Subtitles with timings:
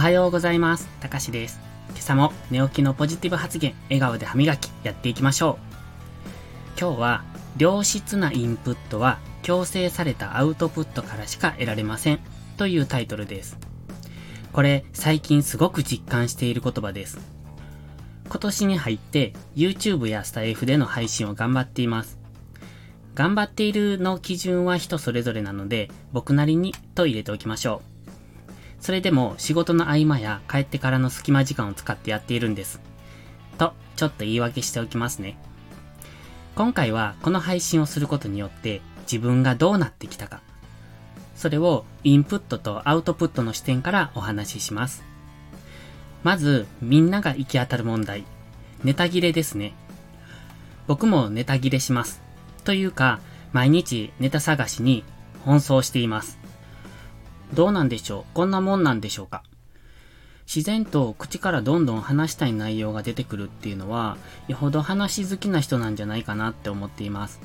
[0.00, 0.88] はようございます。
[1.00, 1.60] たかしです。
[1.90, 6.80] 今朝も寝起きのポジティブ発言、笑顔で歯磨きやっていきましょう。
[6.80, 7.24] 今日は、
[7.58, 12.20] 良質なインプットは強制されたアウトプットからしか得られません。
[12.56, 13.58] というタイトルです。
[14.54, 17.18] これ、最近すごく実感している言葉です。
[18.30, 22.18] 今年に入って YouTube やスタイフでの配信を頑張っています。
[23.14, 27.99] 頑張っているの基準は人それぞれなので、僕なりにと入れておきましょう。
[28.80, 32.80] それでも仕事の合間や帰ってからの隙間時間を使ってやっているんです。
[33.58, 35.36] と、ちょっと言い訳しておきますね。
[36.54, 40.40] 今回はこの配信をすることによって自分がどうなってきたか。
[41.36, 45.04] それをインプットとアウトプットの視点からお話しします。
[46.22, 48.24] まず、みんなが行き当たる問題。
[48.84, 49.74] ネタ切れですね。
[50.86, 52.20] 僕もネタ切れします。
[52.64, 53.20] というか、
[53.52, 55.04] 毎日ネタ探しに
[55.46, 56.39] 奔走しています。
[57.54, 58.24] どうなんでしょう？
[58.34, 59.42] こんなもんなんでしょうか？
[60.46, 64.16] 自然と口からどんどん話したい内容が出てくるっていうのは、
[64.48, 67.40] よほど話好きな人なんじゃないかなって思っています。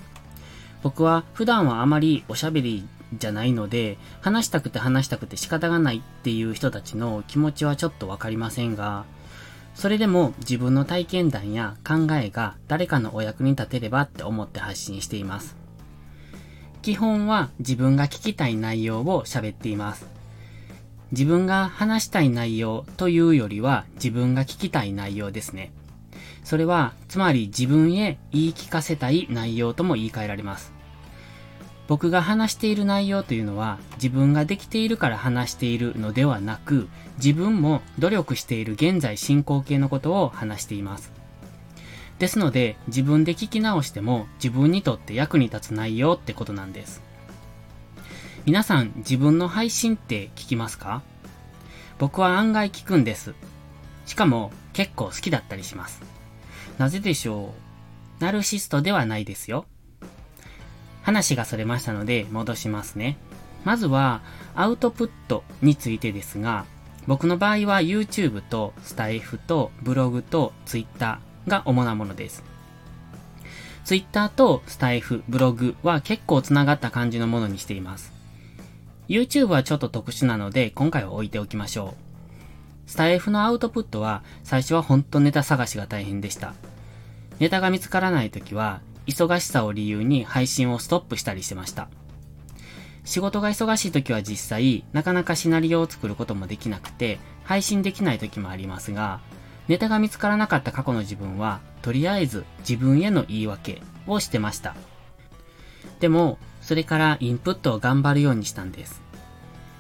[0.82, 9.06] 僕は普段はあまりおしゃべりじゃないので、話したくて話したくて仕方がないっていう人たちの気持ちはちょっとわかりませんが、
[9.76, 15.56] それでも自分の体験談や考えが誰かのお役に立てればって思って発信しています。
[16.86, 20.06] 基本は自分が聞きたい内容を喋っています。
[21.12, 25.72] 自分が話したい内容というよりは自分が聞きたい内容ですね。
[26.44, 30.74] それは、つまり自分へ言い聞かせたい内容とも言い換えられます。
[31.88, 41.25] 僕が話している内容というのは自分ができているから話しているのではなく自分も努力している現在進行形のことを話しています。
[42.20, 47.02] ですので自分で聞き直しても自分にとって役に立つ内容ってことなんです。
[48.46, 51.02] 皆さん自分の配信って聞きますか？
[51.98, 53.34] 僕は案外聞くんです。
[54.06, 56.02] しかも結構好きだったりします。
[56.78, 57.54] なぜでしょ
[58.20, 58.24] う？
[58.24, 59.66] ナルシストではないですよ。
[61.02, 63.18] 話がそれましたので戻しますね。
[63.64, 64.22] まずは
[64.56, 66.66] アウトプットについてですが、
[67.08, 72.44] 僕の場合は YouTube とスタイフとブログと Twitter が主なものです。
[73.84, 78.12] Twitter とスタイフ、ブログは結構繋がった感じのものにしています。
[79.08, 81.94] YouTube はちょっと特殊なので今回は置いておきましょ
[82.88, 82.90] う。
[82.90, 86.54] スタイフのアウトプットは最初はほんとネタ探しが大変でした。
[87.40, 91.90] ネタが見つからないときは忙しさを理由に配信をストップしたりしてました。
[93.04, 99.22] 仕事が忙しい時は実際、なかなかシナリオを作ることもできなくて、配信できない時もありますが、
[99.68, 104.76] ネタが見つからなかった過去の自分は、とりあえず自分への言い訳をしてました。
[106.00, 109.02] でも、それからインプットを頑張るようにしたんです。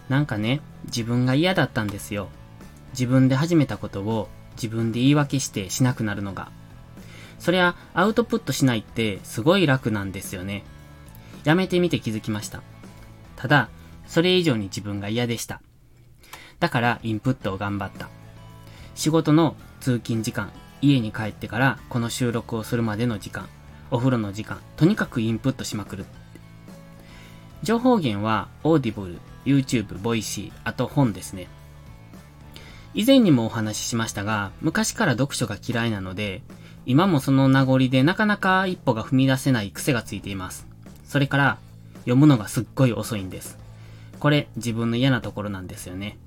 [0.09, 2.29] なんかね、自分が嫌だったんですよ。
[2.91, 6.51] 自分で始めたことを自分で言い訳してしなくなるのが。
[7.39, 10.63] そりゃ、アウトプットしないってすごい楽なんですよね。
[11.43, 12.61] やめてみて気づきました。
[13.35, 13.69] ただ、
[14.07, 15.61] それ以上に自分が嫌でした。
[16.59, 18.09] だから、インプットを頑張った。
[18.95, 20.51] 仕事の通勤時間、
[20.81, 23.47] 家に帰ってからこの収録をするまでの時間、
[23.91, 26.05] お風呂の時間、とにかくインプットしまくる。
[27.61, 31.47] 情報源は、 Audible、YouTube、 Voicy、あと本ですね。
[32.95, 36.41] 以前にもお話ししましたが、昔から読書が嫌いなので、
[36.87, 40.65] 今もその名残でなかなか一歩が踏み出せない癖がついています。
[41.03, 41.57] それから、
[41.97, 43.59] 読むのがすっごい遅いんです。
[44.19, 46.17] これ、自分の嫌なところなんですよね。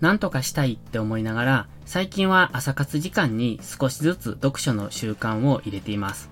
[0.00, 6.28] なんとかしたいって思いながら、最近は朝活時間に少しずつ読書の習慣を入れています。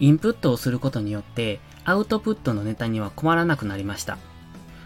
[0.00, 4.18] インプットをすることによって、アウトプットのネタには困らなくなりました。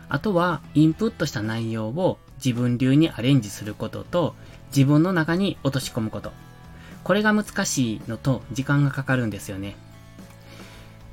[0.09, 4.35] あとは、インプットした内容を自分流にアレンジすることと、
[4.75, 6.33] 自分の中に落とし込むこと。
[7.05, 9.77] これが難しいのと時間がかかるんですよね。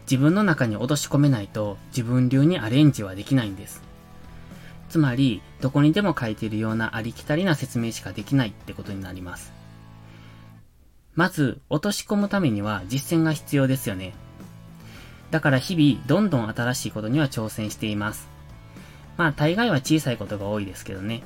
[0.04, 3.89] 自分の中に落とし込めないと自分流にアレンジはできないんです。
[4.90, 9.54] つまり、どこにでも書いているようなありきたりな説明しかできないってことになります。
[11.16, 14.14] まず、落とし込むためには実践が必要ですよね。
[15.32, 18.28] だから日々、どんどん新しいことには挑戦しています。
[19.18, 21.24] まあ、大概は小さいことが多いですけどね。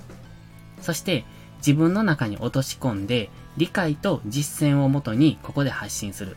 [0.82, 1.24] そして、
[1.58, 6.36] 自分の中に落とし込んで、理解と実践をもとにここで発信する。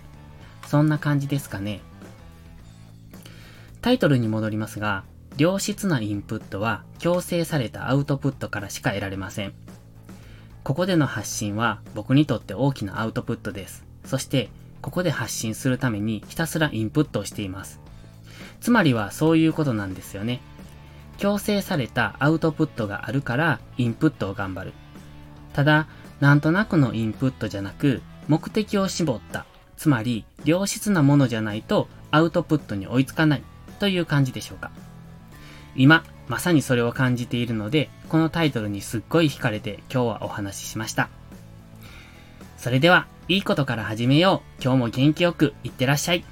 [0.66, 1.80] そんな感じですかね。
[3.80, 5.04] タイトルに戻りますが、
[5.38, 9.52] 良質なインプットは強制されたアウトプットからしか得られません。
[10.64, 13.84] ここでの発信は僕にとって大きなアウトプットです。
[14.04, 14.48] そして、
[14.80, 17.80] ここで発信するためにひたすらインプットをしています。
[18.60, 20.40] つまりはそういうことなんですよね。
[21.18, 24.72] 強制されたアウトプットがあるからインプットを頑張る。
[25.52, 25.86] ただ、
[26.20, 29.44] なんとなくのインプットじゃなく、目的を絞った。
[29.76, 33.42] つまり、良質なものじゃないとアウトプットに追いつかない
[33.78, 34.70] という感じでしょうか。
[35.76, 41.08] 今、まさにそれを感じているので、このタイトルにすっごい惹かれて今日はお話ししました。
[42.56, 44.62] それでは、いいことから始めよう。
[44.62, 46.24] 今日も元気よくいってらっしゃい。